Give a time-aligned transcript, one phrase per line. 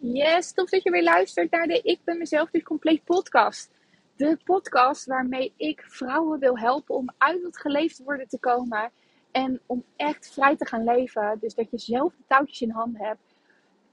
[0.00, 3.70] Yes, tof dat je weer luistert naar de Ik ben mezelf dus compleet podcast.
[4.16, 8.90] De podcast waarmee ik vrouwen wil helpen om uit het geleefd worden te komen
[9.30, 11.38] en om echt vrij te gaan leven.
[11.40, 13.34] Dus dat je zelf de touwtjes in handen hebt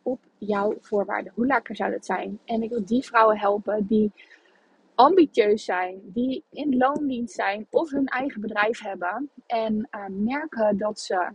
[0.01, 1.31] op jouw voorwaarden.
[1.35, 2.39] Hoe lekker zou dat zijn?
[2.45, 4.11] En ik wil die vrouwen helpen die
[4.95, 10.99] ambitieus zijn, die in loondienst zijn of hun eigen bedrijf hebben en uh, merken dat
[10.99, 11.29] ze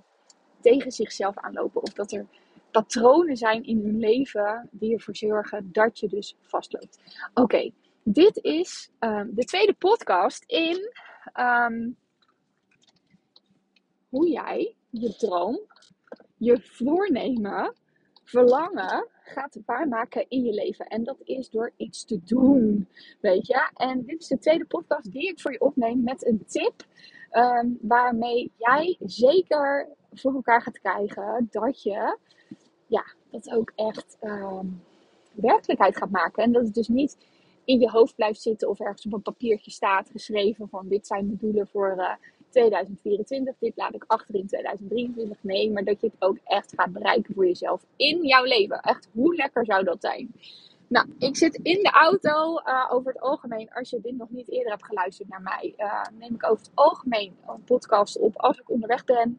[0.61, 2.27] tegen zichzelf aanlopen of dat er
[2.71, 6.99] patronen zijn in hun leven die ervoor zorgen dat je dus vastloopt.
[7.35, 7.71] Oké,
[8.03, 10.93] dit is um, de tweede podcast in
[11.41, 11.97] um,
[14.09, 15.61] hoe jij je droom,
[16.37, 17.75] je voornemen,
[18.25, 20.87] verlangen gaat waarmaken in je leven.
[20.87, 22.89] En dat is door iets te doen,
[23.21, 23.71] weet je.
[23.75, 26.85] En dit is de tweede podcast die ik voor je opneem met een tip
[27.33, 32.19] um, waarmee jij zeker voor elkaar gaat krijgen dat je
[32.91, 34.83] ja, dat ook echt um,
[35.33, 36.43] werkelijkheid gaat maken.
[36.43, 37.17] En dat het dus niet
[37.65, 41.29] in je hoofd blijft zitten of ergens op een papiertje staat geschreven van dit zijn
[41.29, 42.13] de doelen voor uh,
[42.51, 45.43] 2024, dit laat ik achter in 2023.
[45.43, 48.81] Nee, maar dat je het ook echt gaat bereiken voor jezelf in jouw leven.
[48.81, 50.33] Echt, hoe lekker zou dat zijn?
[50.87, 52.61] Nou, ik zit in de auto.
[52.65, 56.03] Uh, over het algemeen, als je dit nog niet eerder hebt geluisterd naar mij, uh,
[56.19, 59.39] neem ik over het algemeen een podcast op als ik onderweg ben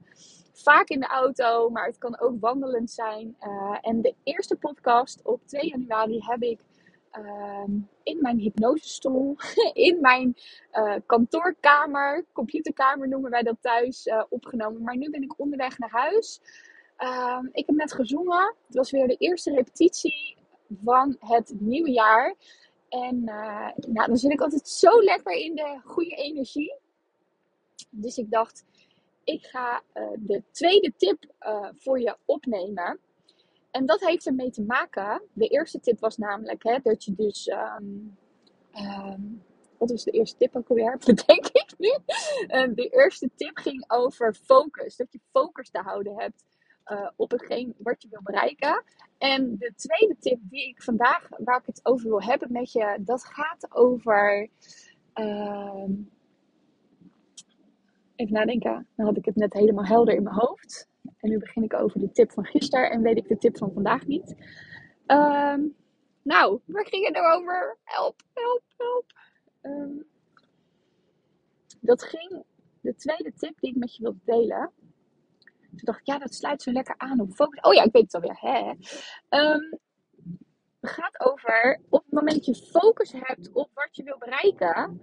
[0.53, 3.35] vaak in de auto, maar het kan ook wandelend zijn.
[3.41, 6.59] Uh, en de eerste podcast op 2 januari heb ik
[7.19, 7.63] uh,
[8.03, 9.35] in mijn hypnosestoel,
[9.73, 10.37] in mijn
[10.73, 14.81] uh, kantoorkamer, computerkamer noemen wij dat thuis, uh, opgenomen.
[14.81, 16.41] Maar nu ben ik onderweg naar huis.
[16.97, 18.55] Ehm, ik heb net gezongen.
[18.67, 20.37] Het was weer de eerste repetitie
[20.83, 22.35] van het nieuwe jaar.
[22.89, 26.75] En nou, dan zit ik altijd zo lekker in de goede energie.
[27.89, 28.65] Dus ik dacht,
[29.23, 32.99] ik ga uh, de tweede tip uh, voor je opnemen.
[33.71, 35.21] En dat heeft ermee te maken.
[35.33, 37.47] De eerste tip was namelijk hè, dat je dus.
[37.79, 38.17] Um,
[38.75, 39.43] um,
[39.77, 40.97] wat was de eerste tip ook alweer?
[41.05, 41.87] Bedenk ik nu.
[41.87, 44.95] Uh, de eerste tip ging over focus.
[44.95, 46.43] Dat je focus te houden hebt
[47.15, 48.83] op hetgeen wat je wil bereiken.
[49.17, 52.97] En de tweede tip die ik vandaag, waar ik het over wil hebben met je,
[52.99, 54.49] dat gaat over.
[55.13, 55.91] Ehm,
[58.21, 58.87] Even nadenken.
[58.95, 60.89] Dan had ik het net helemaal helder in mijn hoofd.
[61.17, 63.73] En nu begin ik over de tip van gisteren en weet ik de tip van
[63.73, 64.35] vandaag niet.
[65.07, 65.75] Um,
[66.21, 67.77] nou, waar ging het nou over?
[67.83, 69.05] Help, help, help.
[69.61, 70.05] Um,
[71.79, 72.43] dat ging,
[72.81, 74.71] de tweede tip die ik met je wil delen.
[75.59, 77.61] Toen dacht ik, ja, dat sluit zo lekker aan op focus.
[77.61, 78.37] Oh ja, ik weet het alweer.
[78.39, 78.69] Hè?
[79.39, 79.79] Um,
[80.79, 85.01] het gaat over op het moment dat je focus hebt op wat je wil bereiken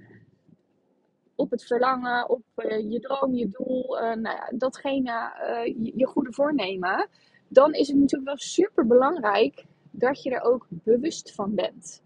[1.39, 5.93] op het verlangen, op uh, je droom, je doel, uh, nou ja, datgene, uh, je,
[5.95, 7.09] je, goede voornemen,
[7.49, 12.03] dan is het natuurlijk wel super belangrijk dat je er ook bewust van bent.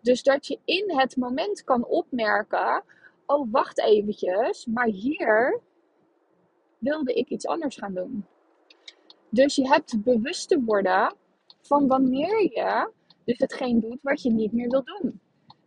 [0.00, 2.82] Dus dat je in het moment kan opmerken:
[3.26, 5.60] oh, wacht eventjes, maar hier
[6.78, 8.26] wilde ik iets anders gaan doen.
[9.28, 11.14] Dus je hebt bewust te worden
[11.60, 12.90] van wanneer je
[13.24, 15.20] dus hetgeen doet wat je niet meer wil doen.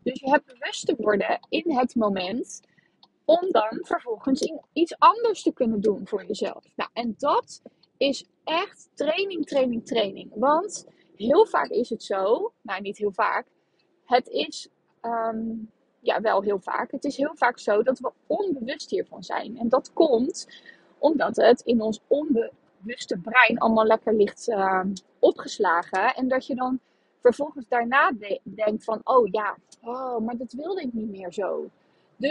[0.03, 2.61] Dus je hebt bewust te worden in het moment
[3.25, 6.65] om dan vervolgens iets anders te kunnen doen voor jezelf.
[6.75, 7.61] Nou, en dat
[7.97, 10.31] is echt training, training, training.
[10.35, 13.47] Want heel vaak is het zo, nou niet heel vaak,
[14.05, 14.67] het is,
[15.01, 19.57] um, ja wel heel vaak, het is heel vaak zo dat we onbewust hiervan zijn.
[19.57, 20.47] En dat komt
[20.97, 24.83] omdat het in ons onbewuste brein allemaal lekker ligt uh,
[25.19, 26.15] opgeslagen.
[26.15, 26.79] En dat je dan
[27.19, 31.69] vervolgens daarna de denkt van, oh ja, oh, maar dat wilde ik niet meer zo.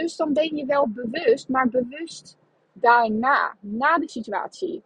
[0.01, 2.37] Dus dan ben je wel bewust, maar bewust
[2.73, 4.83] daarna, na de situatie.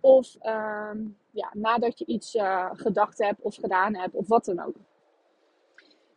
[0.00, 4.60] Of um, ja, nadat je iets uh, gedacht hebt of gedaan hebt of wat dan
[4.60, 4.76] ook.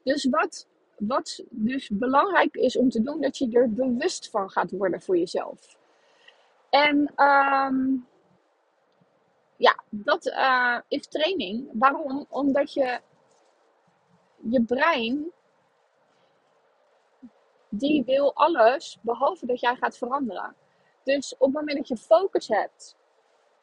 [0.03, 4.71] Dus wat, wat dus belangrijk is om te doen, dat je er bewust van gaat
[4.71, 5.77] worden voor jezelf.
[6.69, 8.07] En um,
[9.57, 11.69] ja, dat uh, is training.
[11.73, 12.25] Waarom?
[12.29, 12.99] Omdat je
[14.49, 15.31] je brein
[17.77, 20.55] die wil alles behalve dat jij gaat veranderen.
[21.03, 22.95] Dus op het moment dat je focus hebt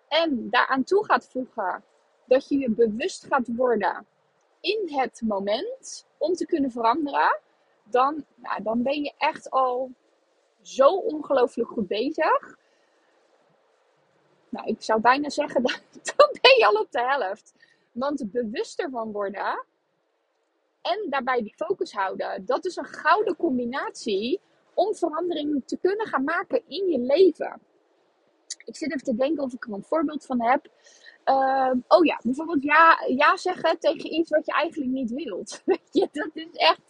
[0.08, 1.84] en daaraan toe gaat voegen
[2.25, 4.06] dat je je bewust gaat worden
[4.61, 7.40] in het moment om te kunnen veranderen,
[7.84, 9.90] dan, nou, dan ben je echt al
[10.60, 12.56] zo ongelooflijk goed bezig.
[14.49, 15.82] Nou, ik zou bijna zeggen, dat,
[16.17, 17.55] dan ben je al op de helft.
[17.93, 19.64] Want bewuster van worden
[20.84, 22.44] en daarbij die focus houden.
[22.44, 24.40] Dat is een gouden combinatie
[24.75, 27.60] om verandering te kunnen gaan maken in je leven.
[28.64, 30.69] Ik zit even te denken of ik er een voorbeeld van heb.
[31.25, 35.62] Ehm, oh ja, bijvoorbeeld ja, ja zeggen tegen iets wat je eigenlijk niet wilt.
[35.90, 36.81] Je, dat is echt,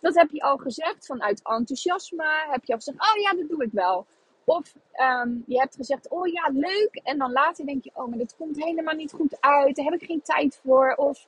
[0.00, 2.46] dat heb je al gezegd vanuit enthousiasme.
[2.50, 4.06] Heb je al gezegd, oh ja, dat doe ik wel.
[4.44, 7.00] Of ehm, je hebt gezegd, oh ja, leuk.
[7.02, 9.76] En dan later denk je, oh, maar dat komt helemaal niet goed uit.
[9.76, 10.94] Daar heb ik geen tijd voor.
[10.94, 11.26] Of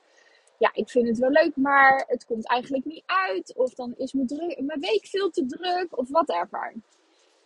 [0.63, 3.53] ja, ik vind het wel leuk, maar het komt eigenlijk niet uit.
[3.55, 4.27] Of dan is mijn,
[4.57, 5.97] mijn week veel te druk.
[5.97, 6.73] Of whatever.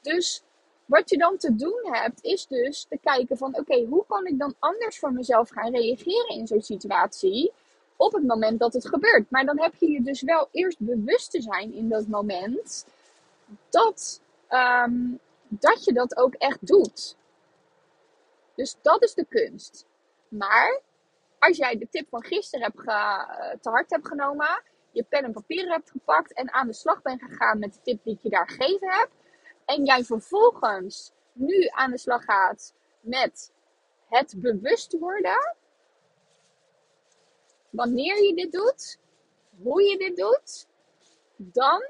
[0.02, 0.44] Dus
[0.86, 4.40] wat je dan te doen hebt, is dus te kijken van oké, hoe kan ik
[4.40, 7.52] dan anders voor mezelf gaan reageren in zo'n situatie
[7.96, 9.32] op het moment dat het gebeurt.
[9.32, 12.86] Maar dan heb je je dus wel eerst bewust te zijn in dat moment
[13.70, 14.96] dat, ehm,
[15.48, 17.16] dat je dat ook echt doet.
[18.56, 19.86] Dus dat is de kunst.
[20.28, 20.82] Maar
[21.40, 25.34] als jij de tip van gisteren hebt ge, te hard hebt genomen, je pen en
[25.34, 28.30] papier hebt gepakt en aan de slag bent gegaan met de tip die ik je
[28.30, 29.10] daar gegeven heb,
[29.66, 33.52] en jij vervolgens nu aan de slag gaat met
[34.10, 35.56] het bewust worden,
[37.70, 38.98] wanneer je dit doet,
[39.62, 40.68] hoe je dit doet,
[41.36, 41.82] dan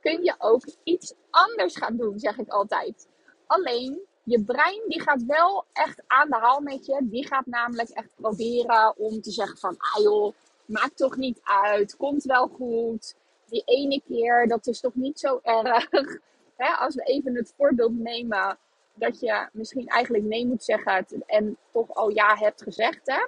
[0.00, 3.08] kun je ook iets anders gaan doen, zeg ik altijd.
[3.46, 6.98] Alleen je brein die gaat wel echt aan de haal met je.
[7.02, 10.34] Die gaat namelijk echt proberen om te zeggen van, ah joh,
[10.64, 13.14] maakt toch niet uit, komt wel goed.
[13.48, 15.88] Die ene keer, dat is toch niet zo erg
[16.78, 18.58] als we even het voorbeeld nemen
[18.94, 23.26] dat je misschien eigenlijk nee moet zeggen en toch al ja hebt gezegd, hè,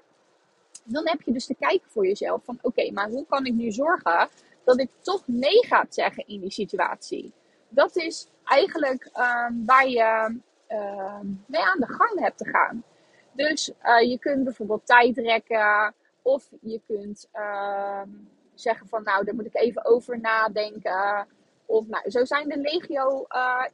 [0.85, 3.71] dan heb je dus te kijken voor jezelf van oké, maar hoe kan ik nu
[3.71, 4.29] zorgen
[4.65, 7.33] dat ik toch nee ga zeggen in die situatie?
[7.69, 12.85] Dat is eigenlijk um, waar je uh, mee aan de gang hebt te gaan.
[13.33, 18.03] Dus uh, je kunt bijvoorbeeld tijd rekken of je kunt uh,
[18.55, 21.29] zeggen van nou, daar moet ik even over nadenken.
[21.67, 23.65] Of nou, zo zijn de legio uh,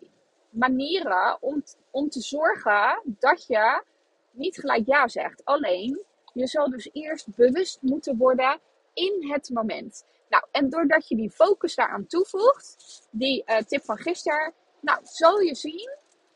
[0.51, 3.83] manieren om, om te zorgen dat je
[4.31, 5.45] niet gelijk ja zegt.
[5.45, 8.61] Alleen, je zal dus eerst bewust moeten worden
[8.95, 10.05] in het moment.
[10.29, 12.77] Nou, en doordat je die focus daaraan toevoegt,
[13.11, 15.91] die uh, tip van gisteren, nou, zal je zien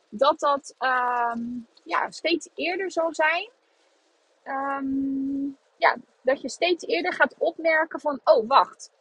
[0.09, 3.49] dat dat um, ja, steeds eerder zal zijn.
[4.43, 8.91] Um, ja, dat je steeds eerder gaat opmerken van, oh wacht.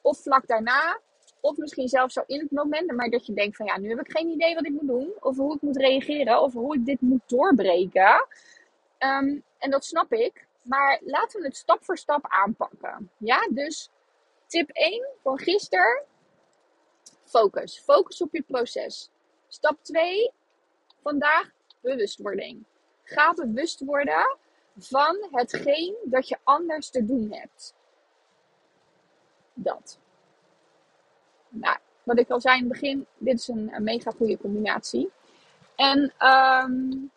[0.00, 1.00] Of vlak daarna
[1.46, 4.00] of misschien zelfs zo in het moment, maar dat je denkt van ja, nu heb
[4.00, 5.12] ik geen idee wat ik moet doen.
[5.20, 6.40] Of hoe ik moet reageren.
[6.40, 8.26] Of hoe ik dit moet doorbreken.
[8.98, 10.46] Um, en dat snap ik.
[10.62, 13.10] Maar laten we het stap voor stap aanpakken.
[13.16, 13.90] Ja, dus
[14.46, 16.02] tip 1 van gisteren.
[17.24, 17.80] Focus.
[17.80, 19.10] Focus op je proces.
[19.56, 20.30] Stap 2.
[21.02, 21.50] Vandaag
[21.80, 22.64] bewustwording.
[23.02, 24.36] Ga bewust worden
[24.78, 27.74] van hetgeen dat je anders te doen hebt.
[29.54, 29.98] Dat
[31.48, 35.10] nou, wat ik al zei in het begin, dit is een, mega goede combinatie.
[35.76, 37.10] En um,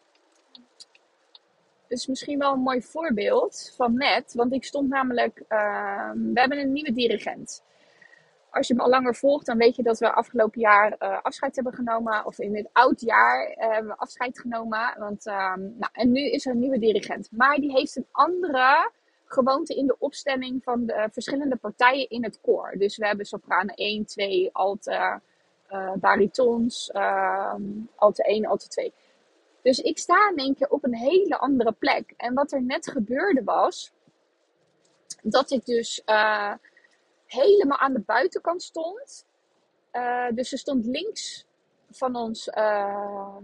[1.88, 4.34] is misschien wel een mooi voorbeeld van net.
[4.34, 5.40] Want ik stond namelijk.
[5.50, 7.64] Uh, we hebben een nieuwe dirigent.
[8.52, 11.56] Als je me al langer volgt, dan weet je dat we afgelopen jaar uh, afscheid
[11.56, 12.26] hebben genomen.
[12.26, 14.96] Of in het oud jaar uh, hebben we afscheid genomen.
[14.98, 17.30] Want, uh, nou, en nu is er een nieuwe dirigent.
[17.32, 18.92] Maar die heeft een andere
[19.26, 22.76] gewoonte in de opstelling van de verschillende partijen in het koor.
[22.78, 25.22] Dus we hebben sopranen 1, 2, alte,
[25.72, 27.54] uh, baritons, uh,
[27.96, 28.94] alte 1, alte 2.
[29.62, 32.14] Dus ik sta in één keer op een hele andere plek.
[32.18, 33.92] En wat er net gebeurde was,
[35.22, 36.02] dat ik dus
[37.30, 39.26] helemaal aan de buitenkant stond.
[39.94, 41.46] Uh, dus ze stond links
[41.92, 43.36] van, ons, uh,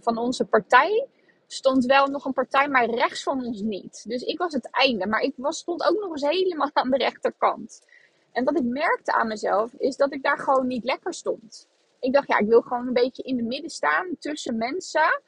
[0.00, 1.06] van onze partij
[1.46, 4.04] stond wel nog een partij, maar rechts van ons niet.
[4.08, 5.06] Dus ik was het einde.
[5.06, 7.86] Maar ik was, stond ook nog eens helemaal aan de rechterkant.
[8.32, 11.68] En wat ik merkte aan mezelf, is dat ik daar gewoon niet lekker stond.
[12.00, 15.22] Ik dacht, ja, ik wil gewoon een beetje in de midden staan, tussen mensen.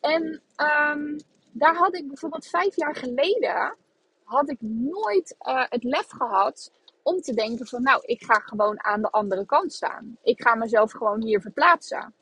[0.00, 1.16] En um,
[1.50, 3.76] daar had ik bijvoorbeeld vijf jaar geleden,
[4.24, 5.34] had ik nooit
[5.68, 6.70] het lef gehad
[7.02, 10.16] om te denken van, nou, ik ga gewoon aan de andere kant staan.
[10.22, 12.14] Ik ga mezelf gewoon hier verplaatsen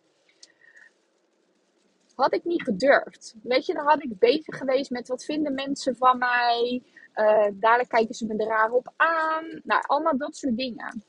[2.21, 3.35] had ik niet gedurfd.
[3.43, 6.83] Weet je, dan had ik bezig geweest met wat vinden mensen van mij.
[7.15, 9.61] Uh, dadelijk kijken ze me er raar op aan.
[9.65, 11.05] Nou, allemaal dat soort dingen.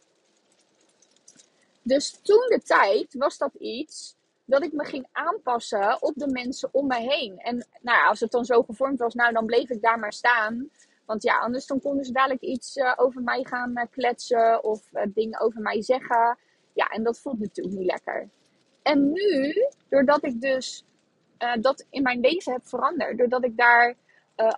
[1.82, 6.70] Dus toen de tijd was dat iets dat ik me ging aanpassen op de mensen
[6.72, 7.38] om me heen.
[7.38, 10.70] En nou als het dan zo gevormd was, nou dan bleef ik daar maar staan.
[11.06, 14.90] Want ja, anders dan konden ze dadelijk iets uh, over mij gaan uh, kletsen of
[15.14, 16.38] dingen over mij zeggen.
[16.74, 18.30] Ja, en dat voelt natuurlijk niet lekker.
[18.82, 19.54] En nu,
[19.90, 20.86] doordat ik dus
[21.60, 23.18] dat in mijn leven heb veranderd.
[23.18, 23.96] Doordat ik daar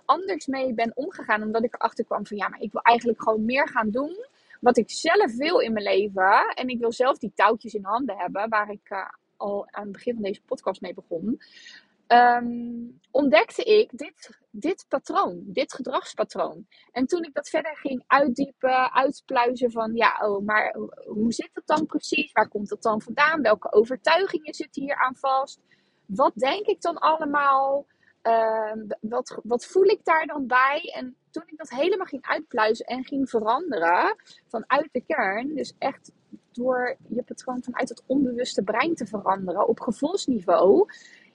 [0.04, 1.42] anders mee ben omgegaan.
[1.42, 4.26] Omdat ik erachter kwam van ja, maar ik wil eigenlijk gewoon meer gaan doen.
[4.60, 6.52] Wat ik zelf wil in mijn leven.
[6.54, 8.48] En ik wil zelf die touwtjes in handen hebben.
[8.48, 11.40] Waar ik al aan het begin van deze podcast mee begon.
[12.06, 16.66] Ehm, ontdekte ik dit, dit patroon, dit gedragspatroon.
[16.92, 21.66] En toen ik dat verder ging uitdiepen, uitpluizen van, ja, oh, maar hoe zit het
[21.66, 22.32] dan precies?
[22.32, 23.42] Waar komt het dan vandaan?
[23.42, 25.60] Welke overtuigingen zitten hier aan vast?
[26.06, 27.86] Wat denk ik dan allemaal?
[28.22, 30.92] Ehm, wat, wat voel ik daar dan bij?
[30.94, 36.12] En toen ik dat helemaal ging uitpluizen en ging veranderen vanuit de kern, dus echt
[36.52, 40.86] door je patroon vanuit het onbewuste brein te veranderen op gevoelsniveau,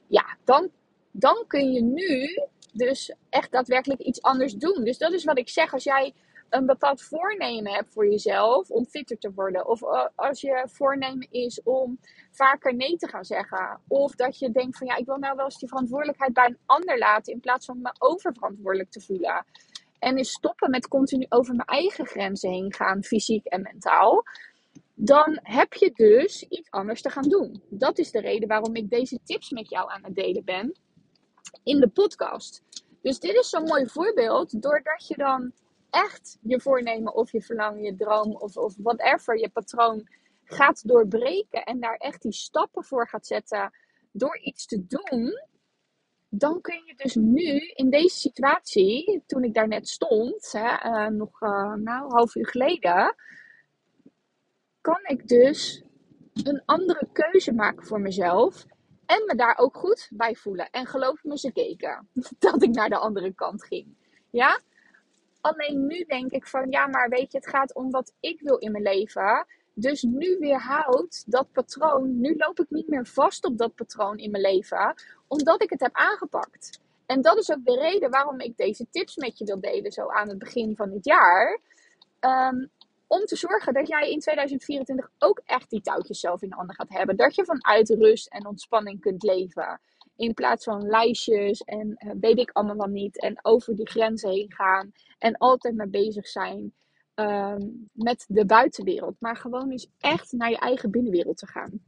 [0.10, 0.70] ja, dan,
[1.12, 2.28] dan kun je nu
[2.74, 4.84] dus echt daadwerkelijk iets anders doen.
[4.84, 5.74] Dus dat is wat ik zeg.
[5.74, 6.14] Als jij
[6.50, 9.68] een bepaald voornemen hebt voor jezelf om fitter te worden.
[9.68, 12.00] Of eh, als je voornemen is om
[12.32, 13.80] vaker nee te gaan zeggen.
[13.88, 16.58] Of dat je denkt van ja, ik wil nou wel eens die verantwoordelijkheid bij een
[16.66, 19.46] ander laten in plaats van me oververantwoordelijk te voelen.
[20.00, 24.24] En is stoppen met continu over mijn eigen grenzen heen gaan, fysiek en mentaal.
[25.02, 27.64] Dan heb je dus iets anders te gaan doen.
[27.70, 30.80] Dat is de reden waarom ik deze tips met jou aan het delen ben
[31.64, 32.64] in de podcast.
[33.02, 35.52] Dus dit is zo'n mooi voorbeeld, doordat je dan
[35.90, 40.08] echt je voornemen of je verlangen, je droom of, of whatever, je patroon
[40.44, 43.74] gaat doorbreken en daar echt die stappen voor gaat zetten
[44.12, 45.34] door iets te doen,
[46.30, 51.08] dan kun je dus nu in deze situatie, toen ik daar net stond, hè, uh,
[51.08, 53.16] nog uh, nou, een half uur geleden,
[54.82, 55.84] kan ik dus
[56.34, 58.66] een andere keuze maken voor mezelf.
[59.06, 60.70] En me daar ook goed bij voelen.
[60.70, 62.08] En geloof me, ze keken
[62.40, 63.88] dat ik naar de andere kant ging.
[64.30, 64.60] Ja?
[65.42, 68.58] Alleen nu denk ik van, ja, maar weet je, het gaat om wat ik wil
[68.58, 69.46] in mijn leven.
[69.74, 72.20] Dus nu weerhoudt dat patroon.
[72.20, 74.94] Nu loop ik niet meer vast op dat patroon in mijn leven,
[75.28, 76.80] omdat ik het heb aangepakt.
[77.06, 80.08] En dat is ook de reden waarom ik deze tips met je wil delen, zo
[80.08, 81.60] aan het begin van dit jaar.
[82.20, 82.72] Um,
[83.10, 86.90] om te zorgen dat jij in 2024 ook echt die touwtjes zelf in handen gaat
[86.90, 87.16] hebben.
[87.18, 89.80] Dat je vanuit rust en ontspanning kunt leven.
[90.16, 93.20] In plaats van lijstjes en uh, weet ik allemaal niet.
[93.20, 94.92] En over die grenzen heen gaan.
[95.18, 96.74] En altijd maar bezig zijn
[97.16, 99.16] um, met de buitenwereld.
[99.20, 101.82] Maar gewoon eens echt naar je eigen binnenwereld te gaan.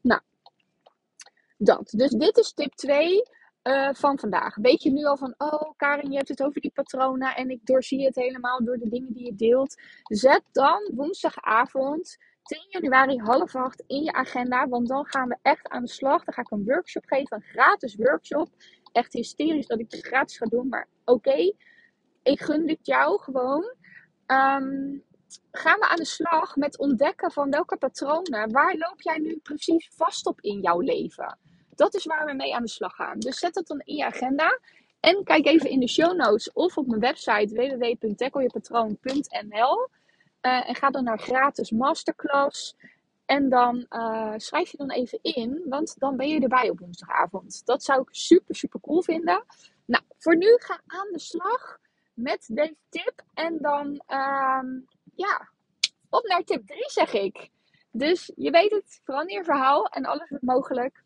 [0.00, 0.20] Nou,
[1.56, 1.92] dat.
[1.96, 3.22] Dus dit is tip 2
[3.64, 4.54] uh, van vandaag.
[4.54, 7.66] Weet je nu al van, oh Karin, je hebt het over die patronen en ik
[7.66, 9.80] doorzie het helemaal door de dingen die je deelt.
[10.02, 15.68] Zet dan woensdagavond 10 januari half acht in je agenda, want dan gaan we echt
[15.68, 16.24] aan de slag.
[16.24, 18.48] Dan ga ik een workshop geven, een gratis workshop.
[18.92, 21.52] Echt hysterisch dat ik het gratis ga doen, maar oké.
[22.22, 23.74] Ik gun dit jou gewoon.
[24.26, 25.02] Um,
[25.50, 29.90] gaan we aan de slag met ontdekken van welke patronen, waar loop jij nu precies
[29.96, 31.38] vast op in jouw leven?
[31.76, 33.18] Dat is waar we mee aan de slag gaan.
[33.18, 34.58] Dus zet dat dan in je agenda.
[35.00, 39.88] En kijk even in de show notes of op mijn website www.tacklejepatroon.nl
[40.42, 42.76] uh, En ga dan naar gratis masterclass.
[43.26, 47.62] En dan uh, schrijf je dan even in, want dan ben je erbij op woensdagavond.
[47.64, 49.44] Dat zou ik super, super cool vinden.
[49.84, 51.78] Nou, voor nu ga aan de slag
[52.14, 53.22] met deze tip.
[53.34, 54.62] En dan, uh,
[55.14, 55.48] ja,
[56.10, 57.48] op naar tip 3 zeg ik.
[57.90, 61.03] Dus je weet het, verander je verhaal en alles wordt mogelijk.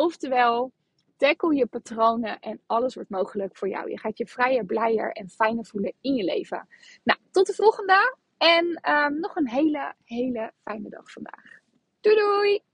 [0.00, 0.72] Oftewel,
[1.16, 3.90] tackle je patronen en alles wordt mogelijk voor jou.
[3.90, 6.68] Je gaat je vrijer, blijer en fijner voelen in je leven.
[7.02, 11.60] Nou, tot de volgende en um, nog een hele, hele fijne dag vandaag.
[12.00, 12.69] Doei doei!